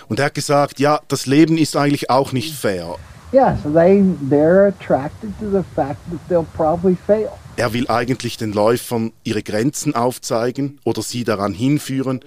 Und 0.08 0.18
er 0.18 0.26
hat 0.26 0.34
gesagt, 0.34 0.80
ja, 0.80 1.00
das 1.08 1.26
Leben 1.26 1.56
ist 1.56 1.76
eigentlich 1.76 2.10
auch 2.10 2.32
nicht 2.32 2.54
fair. 2.54 2.96
Yes, 3.32 3.62
they, 3.62 4.02
they're 4.28 4.68
attracted 4.68 5.30
to 5.40 5.50
the 5.50 5.64
fact 5.74 5.98
that 6.10 6.20
they'll 6.28 6.46
probably 6.54 6.96
fail. 7.06 7.30
Er 7.56 7.72
will 7.72 7.88
eigentlich 7.88 8.36
den 8.36 8.52
Läufern 8.52 9.12
ihre 9.24 9.42
Grenzen 9.42 9.94
aufzeigen 9.94 10.80
oder 10.84 11.00
sie 11.02 11.24
daran 11.24 11.54
hinführen 11.54 12.20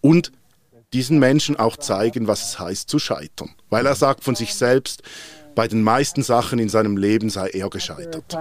und 0.00 0.32
diesen 0.92 1.18
Menschen 1.18 1.56
auch 1.56 1.76
zeigen, 1.76 2.26
was 2.26 2.50
es 2.50 2.58
heißt 2.58 2.88
zu 2.88 2.98
scheitern. 2.98 3.50
Weil 3.70 3.86
er 3.86 3.94
sagt 3.94 4.24
von 4.24 4.34
sich 4.34 4.54
selbst, 4.54 5.02
bei 5.54 5.68
den 5.68 5.82
meisten 5.82 6.22
Sachen 6.22 6.58
in 6.58 6.68
seinem 6.68 6.96
Leben 6.96 7.30
sei 7.30 7.48
er 7.48 7.68
gescheitert. 7.68 8.38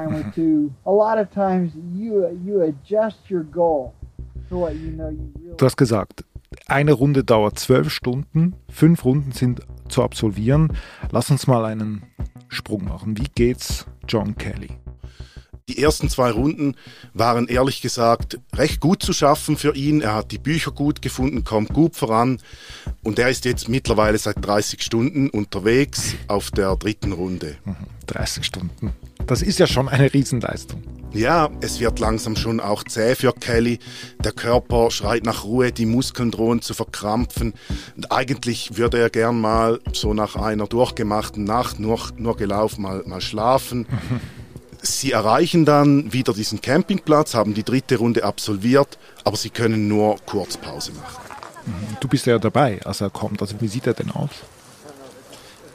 Du 5.58 5.66
hast 5.66 5.77
gesagt, 5.77 6.24
eine 6.68 6.94
Runde 6.94 7.24
dauert 7.24 7.60
zwölf 7.60 7.89
Stunden, 7.92 8.56
fünf 8.70 9.04
Runden 9.04 9.32
sind 9.32 9.62
zu 9.89 10.04
absolvieren. 10.04 10.74
Lass 11.12 11.30
uns 11.32 11.48
mal 11.48 11.66
einen 11.66 12.04
Sprung 12.48 12.86
machen. 12.86 13.18
Wie 13.18 13.27
geht's 13.36 13.86
John 14.08 14.36
Kelly? 14.36 14.70
Die 15.69 15.83
ersten 15.83 16.09
zwei 16.09 16.31
Runden 16.31 16.75
waren 17.13 17.50
ehrlich 17.50 17.81
gesagt 17.81 18.39
recht 18.55 18.79
gut 18.79 19.03
zu 19.03 19.12
schaffen 19.12 19.57
für 19.57 19.75
ihn. 19.75 20.00
Er 20.00 20.15
hat 20.15 20.31
die 20.31 20.38
Bücher 20.38 20.71
gut 20.71 21.01
gefunden, 21.01 21.43
kommt 21.43 21.74
gut 21.74 21.97
voran 21.97 22.39
und 23.03 23.19
er 23.19 23.29
ist 23.29 23.43
jetzt 23.43 23.67
mittlerweile 23.67 24.17
seit 24.17 24.45
30 24.45 24.81
Stunden 24.81 25.29
unterwegs 25.29 26.15
auf 26.29 26.51
der 26.51 26.77
dritten 26.77 27.12
Runde. 27.12 27.57
30 28.05 28.38
mhm, 28.38 28.43
Stunden. 28.43 28.93
Das 29.25 29.41
ist 29.41 29.59
ja 29.59 29.67
schon 29.67 29.89
eine 29.89 30.13
Riesenleistung. 30.13 30.81
Ja, 31.12 31.50
es 31.59 31.81
wird 31.81 32.00
langsam 32.00 32.38
schon 32.38 32.62
auch 32.62 32.86
zäh 32.86 33.15
für 33.15 33.33
Kelly. 33.33 33.79
Der 34.24 34.31
Körper 34.31 34.89
schreit 34.89 35.25
nach 35.25 35.43
Ruhe, 35.43 35.74
die 35.74 35.86
Muskeln 35.86 36.31
drohen 36.31 36.62
zu 36.62 36.75
verkrampfen. 36.75 37.53
Und 37.97 38.12
eigentlich 38.12 38.77
würde 38.77 39.00
er 39.00 39.09
gern 39.09 39.41
mal 39.41 39.81
so 39.91 40.13
nach 40.13 40.38
einer 40.38 40.67
durchgemachten 40.67 41.43
Nacht 41.43 41.77
nur, 41.77 42.00
nur 42.15 42.38
gelaufen 42.38 42.83
mal, 42.83 43.03
mal 43.05 43.19
schlafen. 43.19 43.86
Sie 44.88 45.12
erreichen 45.12 45.65
dann 45.65 46.13
wieder 46.13 46.34
diesen 46.34 46.62
Campingplatz, 46.62 47.34
haben 47.34 47.53
die 47.53 47.63
dritte 47.63 47.98
Runde 47.98 48.24
absolviert, 48.24 48.98
aber 49.24 49.36
sie 49.36 49.50
können 49.50 49.88
nur 49.88 50.17
Kurzpause 50.25 50.94
machen. 50.94 51.22
Mhm. 51.65 51.98
Du 52.00 52.08
bist 52.08 52.25
ja 52.25 52.39
dabei, 52.39 52.79
als 52.86 53.01
er 53.01 53.10
kommt. 53.10 53.41
Also 53.41 53.60
wie 53.60 53.67
sieht 53.67 53.86
er 53.86 53.94
denn 53.94 54.12
aus? 54.12 54.29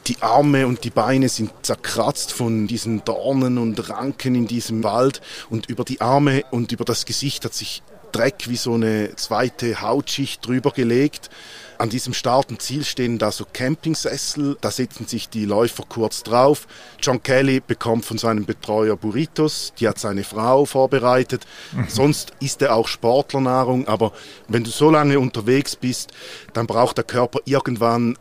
Die 0.09 0.21
Arme 0.21 0.67
und 0.67 0.83
die 0.83 0.91
Beine 0.91 1.29
sind 1.29 1.53
zerkratzt 1.63 2.33
von 2.33 2.67
diesen 2.67 3.05
Dornen 3.05 3.59
und 3.59 3.89
Ranken 3.89 4.35
in 4.35 4.47
diesem 4.49 4.83
Wald 4.83 5.21
und 5.49 5.67
über 5.67 5.85
die 5.85 6.01
Arme 6.01 6.45
und 6.51 6.73
über 6.73 6.85
das 6.85 7.05
Gesicht 7.05 7.45
hat 7.45 7.55
sich 7.55 7.83
Dreck 8.11 8.49
wie 8.49 8.57
so 8.57 8.75
eine 8.75 9.15
zweite 9.17 9.81
Hautschicht 9.81 10.47
drüber 10.47 10.71
gelegt. 10.71 11.31
An 11.79 11.91
diesem 11.91 12.15
Start 12.15 12.51
und 12.51 12.63
Ziel 12.63 12.85
stehen 12.85 13.19
da 13.19 13.33
so 13.33 13.45
Campingsessel, 13.53 14.57
da 14.61 14.71
sitzen 14.71 15.07
sich 15.07 15.29
die 15.29 15.45
Läufer 15.45 15.85
kurz 15.89 16.23
drauf. 16.23 16.67
John 17.01 17.23
Kelly 17.23 17.61
bekommt 17.61 18.05
von 18.05 18.19
seinem 18.19 18.45
Betreuer 18.45 18.97
Burritos, 18.97 19.73
die 19.79 19.89
hat 19.89 19.99
seine 19.99 20.25
Frau 20.25 20.65
vorbereitet. 20.65 21.47
Mhm. 21.73 21.87
Sonst 21.89 22.33
isst 22.41 22.63
er 22.63 22.75
auch 22.75 22.89
Sportlernahrung, 22.89 23.89
aber 23.89 24.13
wenn 24.49 24.65
du 24.65 24.71
so 24.71 24.91
lange 24.91 25.19
unterwegs 25.19 25.77
bist, 25.77 26.13
dann 26.53 26.67
braucht 26.67 26.97
der 26.99 27.05
Körper 27.05 27.41
irgendwann 27.45 28.17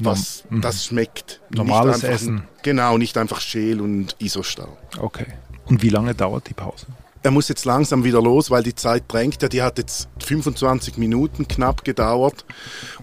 was, 0.00 0.44
mhm. 0.48 0.60
das 0.60 0.84
schmeckt. 0.84 1.40
Normales 1.50 2.04
Essen. 2.04 2.46
Genau, 2.62 2.98
nicht 2.98 3.16
einfach 3.16 3.40
Schäl 3.40 3.80
und 3.80 4.16
Isostau. 4.18 4.76
Okay. 4.98 5.26
Und 5.66 5.82
wie 5.82 5.90
lange 5.90 6.14
dauert 6.14 6.48
die 6.48 6.54
Pause? 6.54 6.86
Er 7.22 7.30
muss 7.30 7.48
jetzt 7.48 7.64
langsam 7.64 8.04
wieder 8.04 8.22
los, 8.22 8.50
weil 8.50 8.62
die 8.62 8.74
Zeit 8.74 9.04
drängt. 9.08 9.52
Die 9.52 9.62
hat 9.62 9.78
jetzt 9.78 10.08
25 10.24 10.96
Minuten 10.98 11.48
knapp 11.48 11.84
gedauert 11.84 12.44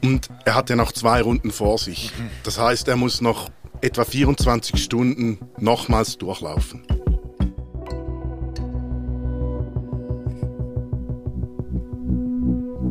und 0.01 0.29
er 0.45 0.55
hat 0.55 0.69
ja 0.69 0.75
noch 0.75 0.91
zwei 0.91 1.21
Runden 1.21 1.51
vor 1.51 1.77
sich. 1.77 2.11
Das 2.43 2.59
heißt, 2.59 2.87
er 2.87 2.95
muss 2.95 3.21
noch 3.21 3.49
etwa 3.81 4.05
24 4.05 4.81
Stunden 4.81 5.39
nochmals 5.59 6.17
durchlaufen. 6.17 6.83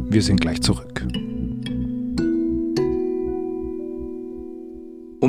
Wir 0.09 0.23
sind 0.23 0.41
gleich 0.41 0.61
zurück. 0.61 1.05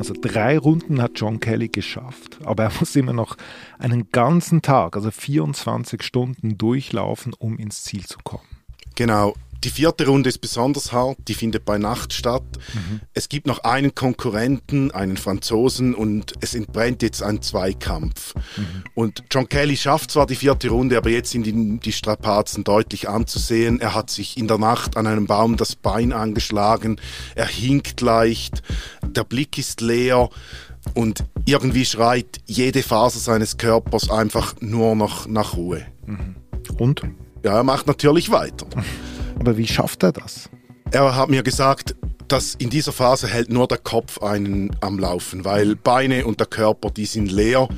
Also 0.00 0.14
drei 0.18 0.56
Runden 0.56 1.02
hat 1.02 1.12
John 1.16 1.40
Kelly 1.40 1.68
geschafft, 1.68 2.38
aber 2.44 2.62
er 2.64 2.72
muss 2.80 2.96
immer 2.96 3.12
noch 3.12 3.36
einen 3.78 4.10
ganzen 4.10 4.62
Tag, 4.62 4.96
also 4.96 5.10
24 5.10 6.02
Stunden 6.02 6.56
durchlaufen, 6.56 7.34
um 7.34 7.58
ins 7.58 7.82
Ziel 7.82 8.06
zu 8.06 8.16
kommen. 8.24 8.46
Genau. 8.94 9.34
Die 9.62 9.70
vierte 9.70 10.06
Runde 10.06 10.28
ist 10.30 10.40
besonders 10.40 10.92
hart, 10.92 11.18
die 11.28 11.34
findet 11.34 11.64
bei 11.66 11.76
Nacht 11.76 12.14
statt. 12.14 12.44
Mhm. 12.72 13.00
Es 13.12 13.28
gibt 13.28 13.46
noch 13.46 13.64
einen 13.64 13.94
Konkurrenten, 13.94 14.90
einen 14.90 15.18
Franzosen 15.18 15.94
und 15.94 16.32
es 16.40 16.54
entbrennt 16.54 17.02
jetzt 17.02 17.22
ein 17.22 17.42
Zweikampf. 17.42 18.34
Mhm. 18.56 18.84
Und 18.94 19.24
John 19.30 19.48
Kelly 19.48 19.76
schafft 19.76 20.12
zwar 20.12 20.26
die 20.26 20.34
vierte 20.34 20.70
Runde, 20.70 20.96
aber 20.96 21.10
jetzt 21.10 21.30
sind 21.30 21.44
die, 21.44 21.78
die 21.78 21.92
Strapazen 21.92 22.64
deutlich 22.64 23.08
anzusehen. 23.08 23.80
Er 23.80 23.94
hat 23.94 24.08
sich 24.08 24.38
in 24.38 24.48
der 24.48 24.58
Nacht 24.58 24.96
an 24.96 25.06
einem 25.06 25.26
Baum 25.26 25.58
das 25.58 25.76
Bein 25.76 26.12
angeschlagen, 26.12 26.98
er 27.34 27.46
hinkt 27.46 28.00
leicht, 28.00 28.62
der 29.06 29.24
Blick 29.24 29.58
ist 29.58 29.82
leer 29.82 30.30
und 30.94 31.24
irgendwie 31.44 31.84
schreit 31.84 32.38
jede 32.46 32.82
Faser 32.82 33.18
seines 33.18 33.58
Körpers 33.58 34.10
einfach 34.10 34.54
nur 34.60 34.96
noch 34.96 35.26
nach 35.26 35.56
Ruhe. 35.56 35.84
Mhm. 36.06 36.36
Und? 36.78 37.02
Ja, 37.42 37.56
er 37.56 37.64
macht 37.64 37.86
natürlich 37.86 38.30
weiter. 38.30 38.66
Aber 39.40 39.56
wie 39.56 39.66
schafft 39.66 40.02
er 40.02 40.12
das? 40.12 40.50
Er 40.92 41.16
hat 41.16 41.30
mir 41.30 41.42
gesagt, 41.42 41.96
dass 42.28 42.54
in 42.54 42.68
dieser 42.70 42.92
Phase 42.92 43.26
hält 43.26 43.50
nur 43.50 43.66
der 43.66 43.78
Kopf 43.78 44.22
einen 44.22 44.76
am 44.80 44.98
Laufen, 44.98 45.44
weil 45.44 45.76
Beine 45.76 46.26
und 46.26 46.38
der 46.38 46.46
Körper, 46.46 46.90
die 46.90 47.06
sind 47.06 47.32
leer. 47.32 47.68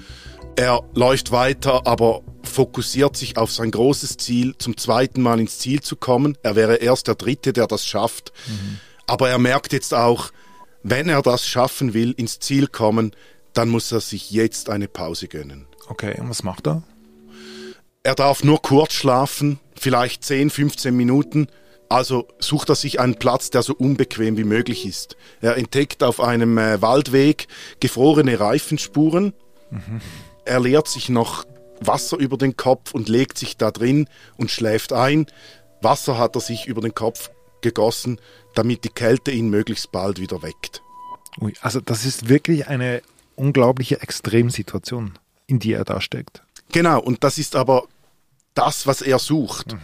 Er 0.57 0.83
läuft 0.95 1.31
weiter, 1.31 1.87
aber 1.87 2.23
fokussiert 2.43 3.17
sich 3.17 3.39
auf 3.39 3.53
sein 3.53 3.71
großes 3.71 4.17
Ziel, 4.17 4.57
zum 4.59 4.77
zweiten 4.77 5.23
Mal 5.23 5.41
ins 5.41 5.61
Ziel 5.61 5.81
zu 5.81 5.97
kommen. 5.97 6.37
Er 6.43 6.57
wäre 6.57 6.77
erst 6.77 7.07
der 7.07 7.15
Dritte, 7.15 7.53
der 7.53 7.69
das 7.69 7.87
schafft. 7.87 8.33
Mhm. 8.49 8.79
Aber 9.07 9.31
er 9.31 9.39
merkt 9.39 9.73
jetzt 9.73 9.95
auch, 9.95 10.33
wenn 10.83 11.09
er 11.09 11.23
das 11.23 11.47
schaffen 11.47 11.95
will, 11.95 12.13
ins 12.17 12.41
Ziel 12.41 12.67
kommen, 12.67 13.13
dann 13.53 13.69
muss 13.69 13.93
er 13.93 14.01
sich 14.01 14.33
jetzt 14.33 14.69
eine 14.69 14.89
Pause 14.89 15.29
gönnen. 15.29 15.67
Okay, 15.87 16.21
und 16.21 16.29
was 16.29 16.43
macht 16.43 16.67
er? 16.67 16.83
Er 18.03 18.17
darf 18.17 18.43
nur 18.43 18.61
kurz 18.61 18.95
schlafen, 18.95 19.61
vielleicht 19.83 20.25
10, 20.25 20.51
15 20.51 20.97
Minuten. 20.97 21.49
Also 21.89 22.27
sucht 22.39 22.71
er 22.71 22.75
sich 22.75 23.01
einen 23.01 23.17
Platz, 23.17 23.51
der 23.51 23.63
so 23.63 23.75
unbequem 23.75 24.39
wie 24.39 24.45
möglich 24.45 24.87
ist. 24.87 25.17
Er 25.43 25.59
entdeckt 25.59 26.03
auf 26.03 26.21
einem 26.21 26.57
äh, 26.57 26.81
Waldweg 26.81 27.49
gefrorene 27.81 28.41
Reifenspuren. 28.41 29.35
Mhm. 29.71 30.01
Er 30.47 30.61
leert 30.61 30.89
sich 30.89 31.11
noch 31.11 31.45
Wasser 31.81 32.17
über 32.17 32.39
den 32.39 32.57
Kopf 32.57 32.95
und 32.95 33.09
legt 33.09 33.37
sich 33.37 33.57
da 33.57 33.71
drin 33.71 34.09
und 34.39 34.51
schläft 34.51 34.93
ein. 34.93 35.27
Wasser 35.83 36.17
hat 36.17 36.37
er 36.37 36.41
sich 36.41 36.67
über 36.67 36.81
den 36.81 36.95
Kopf 36.95 37.31
gegossen, 37.61 38.21
damit 38.55 38.85
die 38.85 38.89
Kälte 38.89 39.31
ihn 39.31 39.51
möglichst 39.51 39.93
bald 39.93 40.19
wieder 40.19 40.43
weckt. 40.43 40.83
Also 41.61 41.81
das 41.81 42.05
ist 42.05 42.29
wirklich 42.29 42.69
eine 42.69 43.03
unglaubliche 43.37 44.01
Extremsituation, 44.01 45.19
in 45.47 45.59
die 45.59 45.73
er 45.73 45.85
da 45.85 46.01
steckt. 46.01 46.43
Genau, 46.73 47.01
und 47.01 47.25
das 47.25 47.39
ist 47.39 47.57
aber 47.57 47.85
das, 48.55 48.87
was 48.87 49.03
er 49.03 49.19
sucht. 49.19 49.77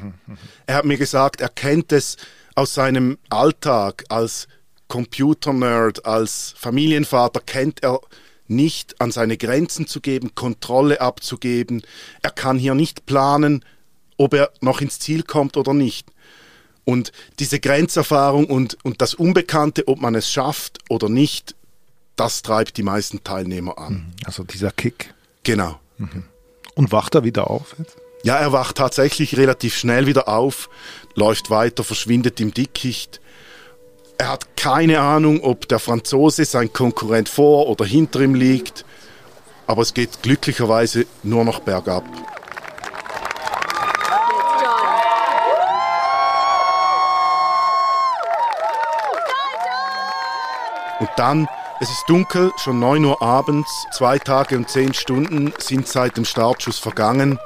Er 0.66 0.76
hat 0.76 0.84
mir 0.84 0.98
gesagt, 0.98 1.40
er 1.40 1.48
kennt 1.48 1.92
es 1.92 2.16
aus 2.54 2.74
seinem 2.74 3.18
Alltag 3.30 4.04
als 4.08 4.48
Computer-Nerd, 4.88 6.04
als 6.06 6.54
Familienvater, 6.56 7.40
kennt 7.40 7.82
er 7.82 8.00
nicht 8.46 9.00
an 9.00 9.12
seine 9.12 9.36
Grenzen 9.36 9.86
zu 9.86 10.00
geben, 10.00 10.34
Kontrolle 10.34 11.00
abzugeben. 11.00 11.82
Er 12.22 12.30
kann 12.30 12.58
hier 12.58 12.74
nicht 12.74 13.06
planen, 13.06 13.64
ob 14.16 14.34
er 14.34 14.50
noch 14.60 14.80
ins 14.80 14.98
Ziel 14.98 15.22
kommt 15.22 15.56
oder 15.56 15.74
nicht. 15.74 16.08
Und 16.84 17.12
diese 17.38 17.60
Grenzerfahrung 17.60 18.46
und, 18.46 18.78
und 18.82 19.02
das 19.02 19.12
Unbekannte, 19.14 19.86
ob 19.88 20.00
man 20.00 20.14
es 20.14 20.30
schafft 20.32 20.78
oder 20.88 21.10
nicht, 21.10 21.54
das 22.16 22.42
treibt 22.42 22.78
die 22.78 22.82
meisten 22.82 23.22
Teilnehmer 23.22 23.78
an. 23.78 23.92
Mhm. 23.92 24.12
Also 24.24 24.42
dieser 24.42 24.72
Kick. 24.72 25.14
Genau. 25.42 25.78
Mhm. 25.98 26.24
Und 26.74 26.90
wacht 26.90 27.14
er 27.14 27.24
wieder 27.24 27.50
auf 27.50 27.76
jetzt? 27.78 27.96
Ja, 28.24 28.36
er 28.36 28.52
wacht 28.52 28.76
tatsächlich 28.76 29.36
relativ 29.36 29.76
schnell 29.76 30.06
wieder 30.06 30.28
auf, 30.28 30.68
läuft 31.14 31.50
weiter, 31.50 31.84
verschwindet 31.84 32.40
im 32.40 32.52
Dickicht. 32.52 33.20
Er 34.18 34.30
hat 34.30 34.56
keine 34.56 35.00
Ahnung, 35.00 35.42
ob 35.42 35.68
der 35.68 35.78
Franzose 35.78 36.44
sein 36.44 36.72
Konkurrent 36.72 37.28
vor 37.28 37.68
oder 37.68 37.84
hinter 37.84 38.20
ihm 38.20 38.34
liegt, 38.34 38.84
aber 39.68 39.82
es 39.82 39.94
geht 39.94 40.22
glücklicherweise 40.22 41.06
nur 41.22 41.44
noch 41.44 41.60
bergab. 41.60 42.04
Und 50.98 51.10
dann, 51.14 51.48
es 51.78 51.88
ist 51.88 52.04
dunkel, 52.08 52.50
schon 52.56 52.80
9 52.80 53.04
Uhr 53.04 53.22
abends, 53.22 53.86
zwei 53.92 54.18
Tage 54.18 54.56
und 54.56 54.68
10 54.68 54.94
Stunden 54.94 55.52
sind 55.58 55.86
seit 55.86 56.16
dem 56.16 56.24
Startschuss 56.24 56.80
vergangen. 56.80 57.38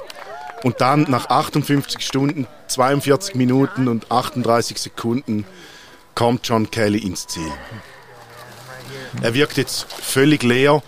Und 0.62 0.80
dann 0.80 1.06
nach 1.08 1.28
58 1.28 2.04
Stunden, 2.04 2.46
42 2.68 3.34
Minuten 3.34 3.88
und 3.88 4.10
38 4.10 4.78
Sekunden 4.78 5.44
kommt 6.14 6.46
John 6.46 6.70
Kelly 6.70 6.98
ins 6.98 7.26
Ziel. 7.26 7.50
Er 9.20 9.34
wirkt 9.34 9.56
jetzt 9.56 9.86
völlig 9.92 10.42
leer. 10.42 10.82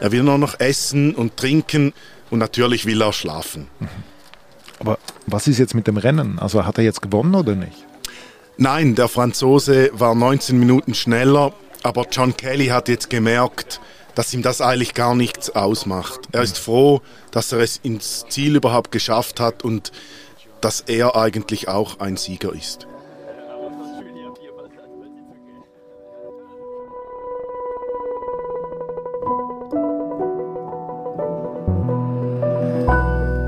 Er 0.00 0.12
will 0.12 0.22
nur 0.22 0.38
noch 0.38 0.60
essen 0.60 1.14
und 1.14 1.36
trinken 1.36 1.92
und 2.30 2.38
natürlich 2.38 2.84
will 2.84 3.00
er 3.00 3.12
schlafen. 3.12 3.68
Aber 4.80 4.98
was 5.26 5.46
ist 5.46 5.58
jetzt 5.58 5.74
mit 5.74 5.86
dem 5.86 5.96
Rennen? 5.96 6.38
Also 6.38 6.66
hat 6.66 6.78
er 6.78 6.84
jetzt 6.84 7.00
gewonnen 7.00 7.34
oder 7.34 7.54
nicht? 7.54 7.86
Nein, 8.56 8.94
der 8.94 9.08
Franzose 9.08 9.90
war 9.92 10.14
19 10.14 10.58
Minuten 10.58 10.94
schneller, 10.94 11.52
aber 11.82 12.06
John 12.10 12.36
Kelly 12.36 12.66
hat 12.66 12.88
jetzt 12.88 13.10
gemerkt, 13.10 13.80
dass 14.14 14.32
ihm 14.32 14.42
das 14.42 14.60
eigentlich 14.60 14.94
gar 14.94 15.14
nichts 15.14 15.50
ausmacht. 15.50 16.20
Er 16.32 16.42
ist 16.42 16.58
froh, 16.58 17.00
dass 17.30 17.52
er 17.52 17.60
es 17.60 17.78
ins 17.78 18.24
Ziel 18.28 18.56
überhaupt 18.56 18.92
geschafft 18.92 19.40
hat 19.40 19.64
und 19.64 19.92
dass 20.60 20.80
er 20.80 21.16
eigentlich 21.16 21.68
auch 21.68 22.00
ein 22.00 22.16
Sieger 22.16 22.52
ist. 22.52 22.86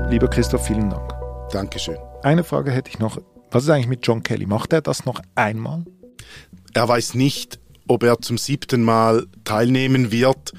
Lieber 0.09 0.29
Christoph, 0.29 0.65
vielen 0.65 0.89
Dank. 0.89 1.13
Dankeschön. 1.51 1.97
Eine 2.23 2.43
Frage 2.43 2.71
hätte 2.71 2.89
ich 2.89 2.97
noch. 2.97 3.19
Was 3.51 3.63
ist 3.63 3.69
eigentlich 3.69 3.87
mit 3.87 4.05
John 4.05 4.23
Kelly? 4.23 4.45
Macht 4.45 4.73
er 4.73 4.81
das 4.81 5.05
noch 5.05 5.21
einmal? 5.35 5.85
Er 6.73 6.87
weiß 6.87 7.13
nicht, 7.13 7.59
ob 7.87 8.03
er 8.03 8.19
zum 8.19 8.37
siebten 8.37 8.83
Mal 8.83 9.27
teilnehmen 9.43 10.11
wird. 10.11 10.53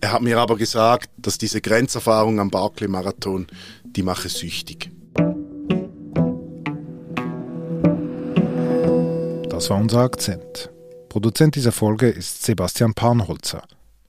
Er 0.00 0.12
hat 0.12 0.22
mir 0.22 0.38
aber 0.38 0.56
gesagt, 0.56 1.10
dass 1.18 1.38
diese 1.38 1.60
Grenzerfahrung 1.60 2.38
am 2.40 2.50
Barclay-Marathon 2.50 3.46
die 3.84 4.02
mache 4.02 4.28
süchtig. 4.28 4.90
Das 9.48 9.70
war 9.70 9.78
unser 9.78 10.00
Akzent. 10.00 10.70
Produzent 11.08 11.56
dieser 11.56 11.72
Folge 11.72 12.08
ist 12.08 12.44
Sebastian 12.44 12.94
Panholzer. 12.94 13.64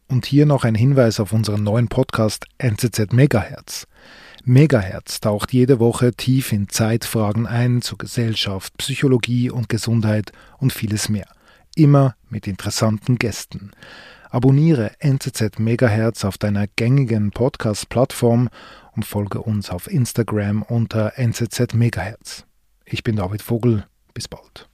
Und 0.08 0.26
hier 0.26 0.46
noch 0.46 0.64
ein 0.64 0.76
Hinweis 0.76 1.20
auf 1.20 1.34
unseren 1.34 1.64
neuen 1.64 1.88
Podcast 1.88 2.46
NZZ 2.60 3.14
Megahertz. 3.14 3.88
Megahertz 4.44 5.20
taucht 5.20 5.54
jede 5.54 5.80
Woche 5.80 6.14
tief 6.14 6.52
in 6.52 6.70
Zeitfragen 6.70 7.48
ein 7.48 7.82
zu 7.82 7.98
Gesellschaft, 7.98 8.78
Psychologie 8.78 9.50
und 9.50 9.70
Gesundheit 9.70 10.32
und 10.60 10.74
vieles 10.74 11.10
mehr 11.10 11.28
immer 11.76 12.16
mit 12.30 12.48
interessanten 12.48 13.18
Gästen. 13.18 13.72
Abonniere 14.30 14.92
NZZ 15.00 15.60
Megahertz 15.60 16.24
auf 16.24 16.38
deiner 16.38 16.68
gängigen 16.68 17.32
Podcast-Plattform 17.32 18.50
und 18.96 19.06
folge 19.06 19.42
uns 19.42 19.70
auf 19.70 19.90
Instagram 19.90 20.62
unter 20.62 21.18
NZZ 21.18 21.74
Megahertz. 21.74 22.46
Ich 22.86 23.04
bin 23.04 23.16
David 23.16 23.42
Vogel. 23.42 23.86
Bis 24.14 24.28
bald. 24.28 24.68